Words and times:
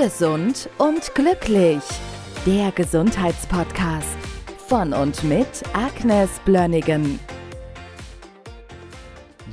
Gesund 0.00 0.70
und 0.78 1.12
glücklich. 1.16 1.82
Der 2.46 2.70
Gesundheitspodcast 2.70 4.16
von 4.68 4.92
und 4.92 5.24
mit 5.24 5.48
Agnes 5.72 6.30
Blönnigan. 6.44 7.18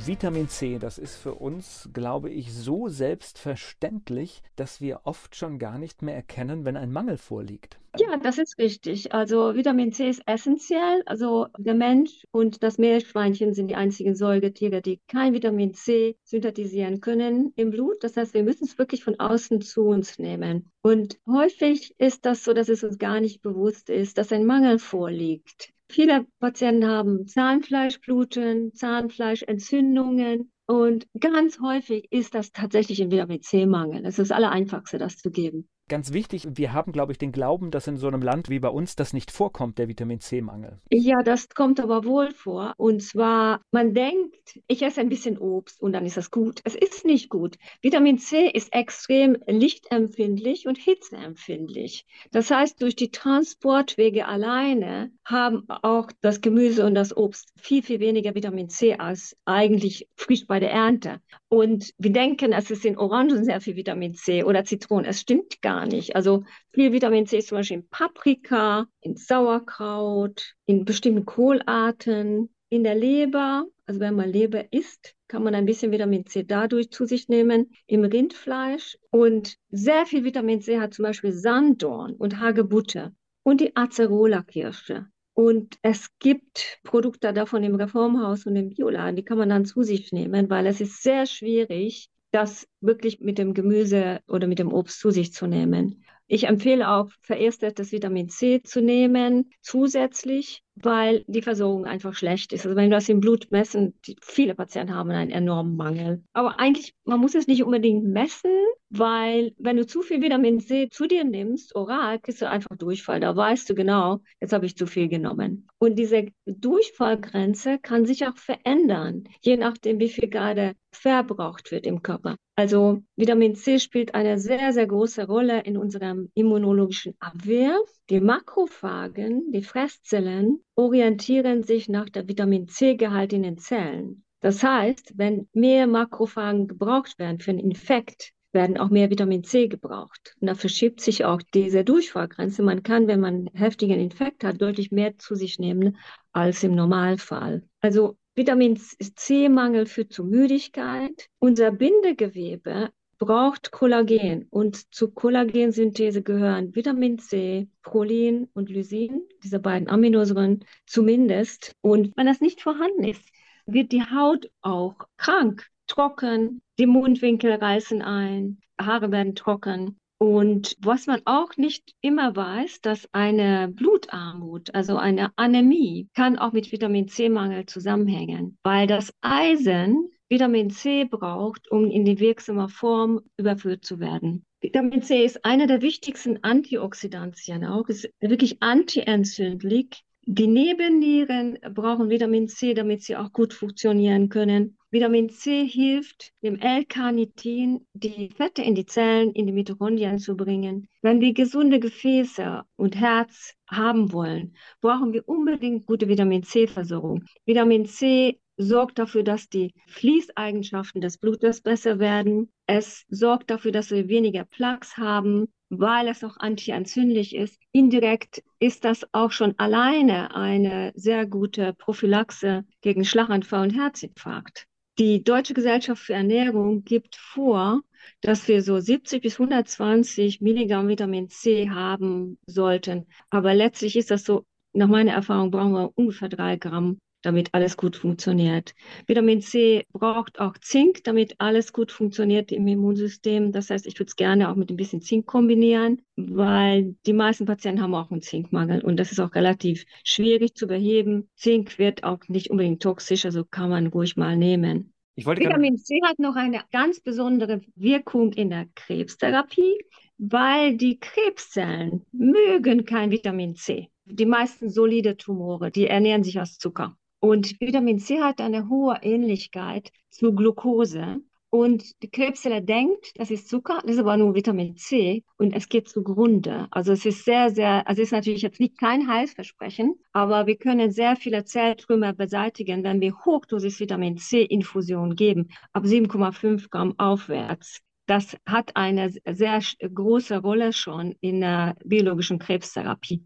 Vitamin 0.06 0.48
C, 0.48 0.78
das 0.78 0.98
ist 0.98 1.16
für 1.16 1.34
uns, 1.34 1.88
glaube 1.92 2.30
ich, 2.30 2.54
so 2.54 2.86
selbstverständlich, 2.86 4.40
dass 4.54 4.80
wir 4.80 5.00
oft 5.02 5.34
schon 5.34 5.58
gar 5.58 5.78
nicht 5.78 6.02
mehr 6.02 6.14
erkennen, 6.14 6.64
wenn 6.64 6.76
ein 6.76 6.92
Mangel 6.92 7.16
vorliegt. 7.16 7.80
Ja, 7.98 8.16
das 8.16 8.38
ist 8.38 8.56
richtig. 8.58 9.12
Also 9.12 9.56
Vitamin 9.56 9.90
C 9.90 10.08
ist 10.08 10.22
essentiell. 10.26 11.02
Also 11.06 11.48
der 11.58 11.74
Mensch 11.74 12.24
und 12.30 12.62
das 12.62 12.78
Meerschweinchen 12.78 13.52
sind 13.52 13.68
die 13.68 13.74
einzigen 13.74 14.14
Säugetiere, 14.14 14.80
die 14.80 15.00
kein 15.08 15.32
Vitamin 15.32 15.74
C 15.74 16.16
synthetisieren 16.22 17.00
können 17.00 17.52
im 17.56 17.70
Blut. 17.70 17.96
Das 18.04 18.16
heißt, 18.16 18.34
wir 18.34 18.44
müssen 18.44 18.64
es 18.64 18.78
wirklich 18.78 19.02
von 19.02 19.18
außen 19.18 19.60
zu 19.60 19.86
uns 19.86 20.20
nehmen. 20.20 20.70
Und 20.82 21.18
häufig 21.26 21.94
ist 21.98 22.26
das 22.26 22.44
so, 22.44 22.52
dass 22.52 22.68
es 22.68 22.84
uns 22.84 22.98
gar 22.98 23.18
nicht 23.20 23.42
bewusst 23.42 23.90
ist, 23.90 24.18
dass 24.18 24.30
ein 24.30 24.46
Mangel 24.46 24.78
vorliegt. 24.78 25.72
Viele 25.88 26.26
Patienten 26.40 26.86
haben 26.86 27.26
Zahnfleischbluten, 27.26 28.74
Zahnfleischentzündungen 28.74 30.52
und 30.66 31.06
ganz 31.18 31.60
häufig 31.60 32.08
ist 32.10 32.34
das 32.34 32.52
tatsächlich 32.52 33.00
ein 33.00 33.10
Vitamin 33.10 33.40
C-Mangel. 33.40 34.04
Es 34.04 34.18
ist 34.18 34.30
das 34.30 34.36
Allereinfachste, 34.36 34.98
das 34.98 35.18
zu 35.18 35.30
geben. 35.30 35.68
Ganz 35.88 36.12
wichtig, 36.12 36.48
wir 36.50 36.72
haben, 36.72 36.90
glaube 36.90 37.12
ich, 37.12 37.18
den 37.18 37.30
Glauben, 37.30 37.70
dass 37.70 37.86
in 37.86 37.96
so 37.96 38.08
einem 38.08 38.20
Land 38.20 38.50
wie 38.50 38.58
bei 38.58 38.68
uns 38.68 38.96
das 38.96 39.12
nicht 39.12 39.30
vorkommt, 39.30 39.78
der 39.78 39.86
Vitamin 39.86 40.18
C-Mangel. 40.18 40.80
Ja, 40.90 41.22
das 41.22 41.48
kommt 41.48 41.78
aber 41.78 42.04
wohl 42.04 42.32
vor. 42.32 42.74
Und 42.76 43.04
zwar, 43.04 43.60
man 43.70 43.94
denkt, 43.94 44.58
ich 44.66 44.82
esse 44.82 45.00
ein 45.00 45.08
bisschen 45.08 45.38
Obst 45.38 45.80
und 45.80 45.92
dann 45.92 46.04
ist 46.04 46.16
das 46.16 46.32
gut. 46.32 46.60
Es 46.64 46.74
ist 46.74 47.04
nicht 47.04 47.28
gut. 47.28 47.56
Vitamin 47.82 48.18
C 48.18 48.48
ist 48.48 48.72
extrem 48.72 49.36
lichtempfindlich 49.46 50.66
und 50.66 50.76
hitzeempfindlich. 50.76 52.04
Das 52.32 52.50
heißt, 52.50 52.82
durch 52.82 52.96
die 52.96 53.12
Transportwege 53.12 54.26
alleine 54.26 55.12
haben 55.24 55.68
auch 55.68 56.10
das 56.20 56.40
Gemüse 56.40 56.84
und 56.84 56.96
das 56.96 57.16
Obst 57.16 57.52
viel, 57.56 57.84
viel 57.84 58.00
weniger 58.00 58.34
Vitamin 58.34 58.68
C 58.68 58.94
als 58.94 59.36
eigentlich 59.44 60.08
frisch 60.16 60.48
bei 60.48 60.58
der 60.58 60.72
Ernte. 60.72 61.20
Und 61.48 61.92
wir 61.98 62.12
denken, 62.12 62.52
es 62.52 62.72
ist 62.72 62.84
in 62.84 62.98
Orangen 62.98 63.44
sehr 63.44 63.60
viel 63.60 63.76
Vitamin 63.76 64.14
C 64.14 64.42
oder 64.42 64.64
Zitronen. 64.64 65.04
Es 65.04 65.20
stimmt 65.20 65.62
gar 65.62 65.75
nicht. 65.84 66.16
Also 66.16 66.44
viel 66.72 66.92
Vitamin 66.92 67.26
C 67.26 67.38
ist 67.38 67.48
zum 67.48 67.58
Beispiel 67.58 67.78
in 67.78 67.88
Paprika, 67.88 68.86
in 69.00 69.16
Sauerkraut, 69.16 70.54
in 70.64 70.84
bestimmten 70.84 71.26
Kohlarten, 71.26 72.48
in 72.68 72.84
der 72.84 72.94
Leber. 72.94 73.66
Also 73.84 74.00
wenn 74.00 74.14
man 74.14 74.30
Leber 74.30 74.72
isst, 74.72 75.14
kann 75.28 75.42
man 75.42 75.54
ein 75.54 75.66
bisschen 75.66 75.92
Vitamin 75.92 76.24
C 76.26 76.44
dadurch 76.44 76.90
zu 76.90 77.04
sich 77.04 77.28
nehmen, 77.28 77.72
im 77.86 78.04
Rindfleisch. 78.04 78.96
Und 79.10 79.56
sehr 79.70 80.06
viel 80.06 80.24
Vitamin 80.24 80.60
C 80.62 80.80
hat 80.80 80.94
zum 80.94 81.02
Beispiel 81.02 81.32
Sanddorn 81.32 82.14
und 82.14 82.40
Hagebutte 82.40 83.14
und 83.42 83.60
die 83.60 83.76
Acerola-Kirsche. 83.76 85.06
Und 85.34 85.76
es 85.82 86.08
gibt 86.18 86.78
Produkte 86.82 87.32
davon 87.34 87.62
im 87.62 87.74
Reformhaus 87.74 88.46
und 88.46 88.56
im 88.56 88.70
Bioladen, 88.70 89.16
die 89.16 89.22
kann 89.22 89.36
man 89.36 89.50
dann 89.50 89.66
zu 89.66 89.82
sich 89.82 90.10
nehmen, 90.10 90.48
weil 90.48 90.66
es 90.66 90.80
ist 90.80 91.02
sehr 91.02 91.26
schwierig, 91.26 92.08
das 92.30 92.68
wirklich 92.80 93.20
mit 93.20 93.38
dem 93.38 93.54
Gemüse 93.54 94.20
oder 94.28 94.46
mit 94.46 94.58
dem 94.58 94.72
Obst 94.72 95.00
zu 95.00 95.10
sich 95.10 95.32
zu 95.32 95.46
nehmen. 95.46 96.04
Ich 96.28 96.48
empfehle 96.48 96.90
auch 96.90 97.08
verästertes 97.20 97.92
Vitamin 97.92 98.28
C 98.28 98.60
zu 98.62 98.82
nehmen, 98.82 99.50
zusätzlich, 99.60 100.62
weil 100.74 101.24
die 101.28 101.42
Versorgung 101.42 101.84
einfach 101.84 102.14
schlecht 102.14 102.52
ist. 102.52 102.66
Also 102.66 102.76
wenn 102.76 102.90
wir 102.90 102.96
das 102.96 103.08
im 103.08 103.20
Blut 103.20 103.52
messen, 103.52 103.94
viele 104.22 104.56
Patienten 104.56 104.94
haben 104.94 105.10
einen 105.10 105.30
enormen 105.30 105.76
Mangel. 105.76 106.24
Aber 106.32 106.58
eigentlich, 106.58 106.94
man 107.04 107.20
muss 107.20 107.36
es 107.36 107.46
nicht 107.46 107.62
unbedingt 107.62 108.04
messen, 108.04 108.50
weil 108.90 109.52
wenn 109.58 109.76
du 109.76 109.86
zu 109.86 110.02
viel 110.02 110.22
Vitamin 110.22 110.60
C 110.60 110.88
zu 110.88 111.06
dir 111.06 111.24
nimmst, 111.24 111.74
oral, 111.74 112.20
kriegst 112.20 112.42
du 112.42 112.48
einfach 112.48 112.76
Durchfall. 112.76 113.20
Da 113.20 113.34
weißt 113.34 113.68
du 113.68 113.74
genau, 113.74 114.20
jetzt 114.40 114.52
habe 114.52 114.66
ich 114.66 114.76
zu 114.76 114.86
viel 114.86 115.08
genommen. 115.08 115.66
Und 115.78 115.96
diese 115.98 116.26
Durchfallgrenze 116.46 117.78
kann 117.78 118.06
sich 118.06 118.26
auch 118.26 118.36
verändern, 118.36 119.24
je 119.42 119.56
nachdem, 119.56 119.98
wie 119.98 120.08
viel 120.08 120.28
gerade 120.28 120.74
verbraucht 120.92 121.70
wird 121.72 121.86
im 121.86 122.02
Körper. 122.02 122.36
Also 122.56 123.02
Vitamin 123.16 123.54
C 123.54 123.78
spielt 123.78 124.14
eine 124.14 124.38
sehr, 124.38 124.72
sehr 124.72 124.86
große 124.86 125.26
Rolle 125.26 125.60
in 125.60 125.76
unserem 125.76 126.30
immunologischen 126.34 127.14
Abwehr. 127.18 127.78
Die 128.08 128.20
Makrophagen, 128.20 129.52
die 129.52 129.62
Fresszellen, 129.62 130.60
orientieren 130.74 131.62
sich 131.62 131.88
nach 131.88 132.08
der 132.08 132.28
Vitamin 132.28 132.68
C-Gehalt 132.68 133.32
in 133.32 133.42
den 133.42 133.58
Zellen. 133.58 134.24
Das 134.40 134.62
heißt, 134.62 135.14
wenn 135.16 135.48
mehr 135.52 135.86
Makrophagen 135.86 136.68
gebraucht 136.68 137.18
werden 137.18 137.40
für 137.40 137.50
einen 137.50 137.58
Infekt, 137.58 138.32
werden 138.56 138.78
auch 138.78 138.88
mehr 138.88 139.10
Vitamin 139.10 139.44
C 139.44 139.68
gebraucht. 139.68 140.34
Und 140.40 140.48
da 140.48 140.54
verschiebt 140.54 141.00
sich 141.00 141.24
auch 141.24 141.42
diese 141.54 141.84
Durchfallgrenze. 141.84 142.62
Man 142.62 142.82
kann, 142.82 143.06
wenn 143.06 143.20
man 143.20 143.34
einen 143.34 143.50
heftigen 143.54 144.00
Infekt 144.00 144.42
hat, 144.42 144.60
deutlich 144.60 144.90
mehr 144.90 145.18
zu 145.18 145.34
sich 145.34 145.58
nehmen 145.60 145.98
als 146.32 146.64
im 146.64 146.74
Normalfall. 146.74 147.62
Also 147.80 148.16
Vitamin 148.34 148.76
C-Mangel 148.76 149.86
führt 149.86 150.12
zu 150.12 150.24
Müdigkeit. 150.24 151.28
Unser 151.38 151.70
Bindegewebe 151.70 152.90
braucht 153.18 153.70
Kollagen 153.70 154.46
und 154.50 154.92
zur 154.94 155.14
Kollagensynthese 155.14 156.22
gehören 156.22 156.74
Vitamin 156.74 157.18
C, 157.18 157.68
Prolin 157.82 158.48
und 158.54 158.70
Lysin, 158.70 159.22
diese 159.42 159.60
beiden 159.60 159.88
Aminosäuren 159.88 160.64
zumindest. 160.86 161.72
Und 161.82 162.16
wenn 162.16 162.26
das 162.26 162.40
nicht 162.40 162.62
vorhanden 162.62 163.04
ist, 163.04 163.28
wird 163.66 163.92
die 163.92 164.02
Haut 164.02 164.50
auch 164.62 164.96
krank, 165.16 165.66
trocken, 165.86 166.60
die 166.78 166.86
Mundwinkel 166.86 167.52
reißen 167.52 168.02
ein, 168.02 168.60
Haare 168.80 169.10
werden 169.10 169.34
trocken. 169.34 169.98
Und 170.18 170.76
was 170.80 171.06
man 171.06 171.20
auch 171.26 171.56
nicht 171.56 171.94
immer 172.00 172.34
weiß, 172.34 172.80
dass 172.80 173.06
eine 173.12 173.68
Blutarmut, 173.68 174.74
also 174.74 174.96
eine 174.96 175.30
Anämie, 175.36 176.08
kann 176.14 176.38
auch 176.38 176.52
mit 176.52 176.72
Vitamin 176.72 177.08
C-Mangel 177.08 177.66
zusammenhängen, 177.66 178.56
weil 178.62 178.86
das 178.86 179.12
Eisen 179.20 180.10
Vitamin 180.28 180.70
C 180.70 181.04
braucht, 181.04 181.70
um 181.70 181.88
in 181.90 182.04
die 182.04 182.18
wirksame 182.18 182.68
Form 182.68 183.20
überführt 183.36 183.84
zu 183.84 184.00
werden. 184.00 184.44
Vitamin 184.60 185.02
C 185.02 185.24
ist 185.24 185.44
einer 185.44 185.66
der 185.66 185.82
wichtigsten 185.82 186.42
Antioxidantien 186.42 187.64
auch, 187.64 187.88
ist 187.88 188.08
wirklich 188.20 188.62
antientzündlich. 188.62 190.02
Die 190.28 190.48
Nebennieren 190.48 191.56
brauchen 191.72 192.10
Vitamin 192.10 192.48
C, 192.48 192.74
damit 192.74 193.00
sie 193.00 193.14
auch 193.14 193.32
gut 193.32 193.54
funktionieren 193.54 194.28
können. 194.28 194.76
Vitamin 194.90 195.30
C 195.30 195.64
hilft 195.64 196.32
dem 196.42 196.58
L-Carnitin, 196.58 197.86
die 197.92 198.30
Fette 198.30 198.62
in 198.62 198.74
die 198.74 198.86
Zellen, 198.86 199.30
in 199.30 199.46
die 199.46 199.52
Mitochondrien 199.52 200.18
zu 200.18 200.36
bringen. 200.36 200.88
Wenn 201.00 201.20
wir 201.20 201.32
gesunde 201.32 201.78
Gefäße 201.78 202.64
und 202.74 202.96
Herz 202.96 203.54
haben 203.68 204.12
wollen, 204.12 204.56
brauchen 204.80 205.12
wir 205.12 205.28
unbedingt 205.28 205.86
gute 205.86 206.08
Vitamin 206.08 206.42
C-Versorgung. 206.42 207.22
Vitamin 207.44 207.86
C 207.86 208.40
sorgt 208.56 208.98
dafür, 208.98 209.22
dass 209.22 209.48
die 209.48 209.74
Fließeigenschaften 209.86 211.00
des 211.00 211.18
Blutes 211.18 211.60
besser 211.60 212.00
werden. 212.00 212.50
Es 212.66 213.04
sorgt 213.08 213.50
dafür, 213.52 213.70
dass 213.70 213.92
wir 213.92 214.08
weniger 214.08 214.44
Plaques 214.44 214.96
haben, 214.96 215.46
weil 215.68 216.08
es 216.08 216.22
auch 216.24 216.36
antientzündlich 216.38 217.34
ist. 217.34 217.58
Indirekt 217.72 218.42
ist 218.58 218.84
das 218.84 219.06
auch 219.12 219.32
schon 219.32 219.58
alleine 219.58 220.34
eine 220.34 220.92
sehr 220.94 221.26
gute 221.26 221.74
Prophylaxe 221.74 222.64
gegen 222.80 223.04
Schlaganfall 223.04 223.62
und 223.62 223.74
Herzinfarkt. 223.74 224.66
Die 224.98 225.22
Deutsche 225.22 225.52
Gesellschaft 225.52 226.02
für 226.02 226.14
Ernährung 226.14 226.84
gibt 226.84 227.16
vor, 227.16 227.82
dass 228.22 228.48
wir 228.48 228.62
so 228.62 228.78
70 228.78 229.22
bis 229.22 229.34
120 229.34 230.40
Milligramm 230.40 230.88
Vitamin 230.88 231.28
C 231.28 231.68
haben 231.68 232.38
sollten. 232.46 233.06
Aber 233.28 233.52
letztlich 233.52 233.96
ist 233.96 234.10
das 234.10 234.24
so, 234.24 234.44
nach 234.72 234.88
meiner 234.88 235.12
Erfahrung 235.12 235.50
brauchen 235.50 235.72
wir 235.72 235.92
ungefähr 235.96 236.28
drei 236.28 236.56
Gramm 236.56 236.98
damit 237.26 237.50
alles 237.52 237.76
gut 237.76 237.96
funktioniert. 237.96 238.74
Vitamin 239.06 239.40
C 239.40 239.84
braucht 239.92 240.38
auch 240.38 240.56
Zink, 240.58 241.04
damit 241.04 241.34
alles 241.38 241.72
gut 241.72 241.92
funktioniert 241.92 242.52
im 242.52 242.66
Immunsystem. 242.66 243.52
Das 243.52 243.68
heißt, 243.70 243.86
ich 243.86 243.98
würde 243.98 244.08
es 244.08 244.16
gerne 244.16 244.50
auch 244.50 244.54
mit 244.54 244.70
ein 244.70 244.76
bisschen 244.76 245.02
Zink 245.02 245.26
kombinieren, 245.26 246.02
weil 246.16 246.94
die 247.04 247.12
meisten 247.12 247.44
Patienten 247.44 247.82
haben 247.82 247.94
auch 247.94 248.10
einen 248.10 248.22
Zinkmangel 248.22 248.82
und 248.82 248.96
das 248.96 249.12
ist 249.12 249.20
auch 249.20 249.34
relativ 249.34 249.84
schwierig 250.04 250.54
zu 250.54 250.66
beheben. 250.66 251.28
Zink 251.34 251.78
wird 251.78 252.04
auch 252.04 252.20
nicht 252.28 252.50
unbedingt 252.50 252.82
toxisch, 252.82 253.24
also 253.24 253.44
kann 253.44 253.70
man 253.70 253.88
ruhig 253.88 254.16
mal 254.16 254.36
nehmen. 254.36 254.92
Vitamin 255.16 255.78
C 255.78 255.98
hat 256.04 256.18
noch 256.18 256.36
eine 256.36 256.60
ganz 256.72 257.00
besondere 257.00 257.62
Wirkung 257.74 258.34
in 258.34 258.50
der 258.50 258.66
Krebstherapie, 258.74 259.78
weil 260.18 260.76
die 260.76 261.00
Krebszellen 261.00 262.04
mögen 262.12 262.84
kein 262.84 263.10
Vitamin 263.10 263.56
C. 263.56 263.88
Die 264.04 264.26
meisten 264.26 264.70
solide 264.70 265.16
Tumore, 265.16 265.70
die 265.70 265.86
ernähren 265.86 266.22
sich 266.22 266.38
aus 266.38 266.58
Zucker. 266.58 266.96
Und 267.26 267.60
Vitamin 267.60 267.98
C 267.98 268.20
hat 268.20 268.40
eine 268.40 268.68
hohe 268.68 269.00
Ähnlichkeit 269.02 269.90
zu 270.10 270.32
Glucose. 270.32 271.16
Und 271.50 272.00
die 272.04 272.08
Krebszelle 272.08 272.62
denkt, 272.62 273.10
das 273.16 273.32
ist 273.32 273.48
Zucker, 273.48 273.80
das 273.82 273.94
ist 273.94 273.98
aber 273.98 274.16
nur 274.16 274.36
Vitamin 274.36 274.76
C 274.76 275.24
und 275.36 275.52
es 275.52 275.68
geht 275.68 275.88
zugrunde. 275.88 276.68
Also 276.70 276.92
es 276.92 277.04
ist 277.04 277.24
sehr, 277.24 277.50
sehr, 277.50 277.88
also 277.88 278.00
es 278.00 278.08
ist 278.08 278.12
natürlich 278.12 278.42
jetzt 278.42 278.60
nicht 278.60 278.78
kein 278.78 279.08
Heilsversprechen, 279.08 279.96
aber 280.12 280.46
wir 280.46 280.56
können 280.56 280.92
sehr 280.92 281.16
viele 281.16 281.44
Zelltrümmer 281.44 282.12
beseitigen, 282.12 282.84
wenn 282.84 283.00
wir 283.00 283.16
Hochdosis 283.24 283.80
Vitamin 283.80 284.18
C 284.18 284.42
Infusion 284.42 285.16
geben, 285.16 285.48
ab 285.72 285.82
7,5 285.82 286.70
Gramm 286.70 286.94
aufwärts. 286.96 287.80
das 288.06 288.36
hat 288.46 288.76
eine 288.76 289.12
sehr 289.28 289.60
große 289.80 290.38
Rolle 290.38 290.72
schon 290.72 291.16
in 291.20 291.40
der 291.40 291.74
biologischen 291.84 292.38
Krebstherapie. 292.38 293.24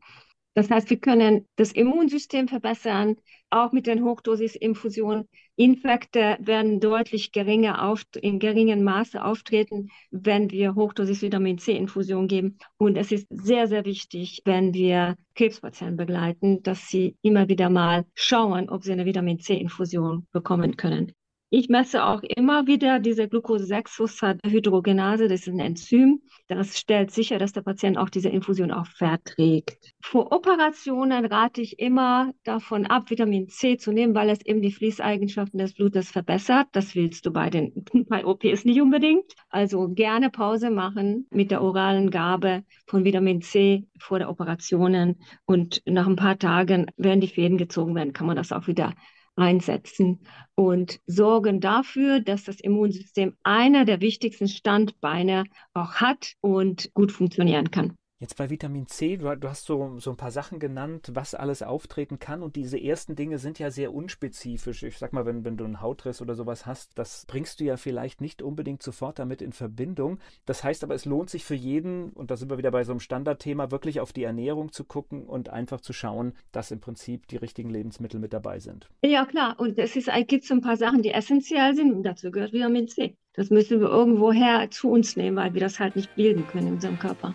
Das 0.54 0.68
heißt, 0.68 0.90
wir 0.90 0.98
können 0.98 1.46
das 1.56 1.72
Immunsystem 1.72 2.48
verbessern, 2.48 3.16
auch 3.50 3.72
mit 3.72 3.86
den 3.86 4.04
Hochdosisinfusionen. 4.04 5.28
Infekte 5.56 6.38
werden 6.40 6.80
deutlich 6.80 7.32
geringer 7.32 7.86
auf, 7.86 8.02
in 8.20 8.38
geringem 8.38 8.82
Maße 8.82 9.22
auftreten, 9.22 9.90
wenn 10.10 10.50
wir 10.50 10.74
Hochdosis 10.74 11.22
Vitamin 11.22 11.58
C-Infusion 11.58 12.26
geben. 12.26 12.58
Und 12.78 12.96
es 12.96 13.12
ist 13.12 13.26
sehr, 13.30 13.68
sehr 13.68 13.84
wichtig, 13.84 14.42
wenn 14.44 14.74
wir 14.74 15.16
Krebspatienten 15.34 15.96
begleiten, 15.96 16.62
dass 16.62 16.88
sie 16.88 17.16
immer 17.22 17.48
wieder 17.48 17.70
mal 17.70 18.04
schauen, 18.14 18.68
ob 18.68 18.82
sie 18.82 18.92
eine 18.92 19.04
Vitamin 19.06 19.38
C-Infusion 19.38 20.26
bekommen 20.32 20.76
können. 20.76 21.12
Ich 21.52 21.68
messe 21.68 22.04
auch 22.04 22.22
immer 22.22 22.68
wieder 22.68 23.00
diese 23.00 23.26
Glucose-6-Phosphat-Hydrogenase, 23.26 25.26
das 25.26 25.40
ist 25.40 25.48
ein 25.48 25.58
Enzym. 25.58 26.22
Das 26.46 26.78
stellt 26.78 27.10
sicher, 27.10 27.40
dass 27.40 27.52
der 27.52 27.62
Patient 27.62 27.98
auch 27.98 28.08
diese 28.08 28.28
Infusion 28.28 28.70
auch 28.70 28.86
verträgt. 28.86 29.92
Vor 30.00 30.30
Operationen 30.30 31.24
rate 31.24 31.60
ich 31.60 31.80
immer 31.80 32.32
davon 32.44 32.86
ab, 32.86 33.10
Vitamin 33.10 33.48
C 33.48 33.78
zu 33.78 33.90
nehmen, 33.90 34.14
weil 34.14 34.30
es 34.30 34.46
eben 34.46 34.62
die 34.62 34.70
Fließeigenschaften 34.70 35.58
des 35.58 35.74
Blutes 35.74 36.12
verbessert. 36.12 36.68
Das 36.70 36.94
willst 36.94 37.26
du 37.26 37.32
bei 37.32 37.50
den 37.50 37.84
bei 38.08 38.24
OPs 38.24 38.64
nicht 38.64 38.80
unbedingt. 38.80 39.32
Also 39.48 39.88
gerne 39.88 40.30
Pause 40.30 40.70
machen 40.70 41.26
mit 41.30 41.50
der 41.50 41.62
oralen 41.62 42.12
Gabe 42.12 42.62
von 42.86 43.04
Vitamin 43.04 43.42
C 43.42 43.88
vor 43.98 44.20
der 44.20 44.30
Operationen 44.30 45.16
und 45.46 45.82
nach 45.84 46.06
ein 46.06 46.14
paar 46.14 46.38
Tagen, 46.38 46.86
wenn 46.96 47.20
die 47.20 47.26
Fäden 47.26 47.58
gezogen 47.58 47.96
werden, 47.96 48.12
kann 48.12 48.28
man 48.28 48.36
das 48.36 48.52
auch 48.52 48.68
wieder 48.68 48.94
einsetzen 49.36 50.20
und 50.54 51.00
sorgen 51.06 51.60
dafür, 51.60 52.20
dass 52.20 52.44
das 52.44 52.60
Immunsystem 52.60 53.36
einer 53.42 53.84
der 53.84 54.00
wichtigsten 54.00 54.48
Standbeine 54.48 55.44
auch 55.74 55.94
hat 55.94 56.34
und 56.40 56.92
gut 56.94 57.12
funktionieren 57.12 57.70
kann. 57.70 57.96
Jetzt 58.20 58.36
bei 58.36 58.50
Vitamin 58.50 58.86
C, 58.86 59.16
du, 59.16 59.48
hast 59.48 59.64
so, 59.64 59.98
so 59.98 60.10
ein 60.10 60.18
paar 60.18 60.30
Sachen 60.30 60.58
genannt, 60.58 61.10
was 61.14 61.34
alles 61.34 61.62
auftreten 61.62 62.18
kann. 62.18 62.42
Und 62.42 62.54
diese 62.54 62.78
ersten 62.78 63.16
Dinge 63.16 63.38
sind 63.38 63.58
ja 63.58 63.70
sehr 63.70 63.94
unspezifisch. 63.94 64.82
Ich 64.82 64.98
sag 64.98 65.14
mal, 65.14 65.24
wenn, 65.24 65.42
wenn 65.46 65.56
du 65.56 65.64
einen 65.64 65.80
Hautriss 65.80 66.20
oder 66.20 66.34
sowas 66.34 66.66
hast, 66.66 66.98
das 66.98 67.24
bringst 67.26 67.60
du 67.60 67.64
ja 67.64 67.78
vielleicht 67.78 68.20
nicht 68.20 68.42
unbedingt 68.42 68.82
sofort 68.82 69.18
damit 69.18 69.40
in 69.40 69.52
Verbindung. 69.52 70.18
Das 70.44 70.62
heißt 70.62 70.84
aber, 70.84 70.94
es 70.94 71.06
lohnt 71.06 71.30
sich 71.30 71.46
für 71.46 71.54
jeden, 71.54 72.10
und 72.10 72.30
da 72.30 72.36
sind 72.36 72.50
wir 72.50 72.58
wieder 72.58 72.70
bei 72.70 72.84
so 72.84 72.92
einem 72.92 73.00
Standardthema, 73.00 73.70
wirklich 73.70 74.00
auf 74.00 74.12
die 74.12 74.24
Ernährung 74.24 74.70
zu 74.70 74.84
gucken 74.84 75.24
und 75.24 75.48
einfach 75.48 75.80
zu 75.80 75.94
schauen, 75.94 76.34
dass 76.52 76.70
im 76.72 76.80
Prinzip 76.80 77.26
die 77.28 77.38
richtigen 77.38 77.70
Lebensmittel 77.70 78.20
mit 78.20 78.34
dabei 78.34 78.58
sind. 78.58 78.90
Ja, 79.02 79.24
klar. 79.24 79.58
Und 79.58 79.78
es 79.78 79.96
ist, 79.96 80.10
gibt 80.28 80.44
so 80.44 80.52
ein 80.52 80.60
paar 80.60 80.76
Sachen, 80.76 81.00
die 81.00 81.12
essentiell 81.12 81.74
sind. 81.74 81.94
Und 81.94 82.02
dazu 82.02 82.30
gehört 82.30 82.52
Vitamin 82.52 82.86
C. 82.86 83.16
Das 83.32 83.48
müssen 83.48 83.80
wir 83.80 83.88
irgendwoher 83.88 84.70
zu 84.70 84.90
uns 84.90 85.16
nehmen, 85.16 85.38
weil 85.38 85.54
wir 85.54 85.60
das 85.62 85.80
halt 85.80 85.96
nicht 85.96 86.14
bilden 86.16 86.46
können 86.48 86.66
in 86.66 86.74
unserem 86.74 86.98
Körper. 86.98 87.34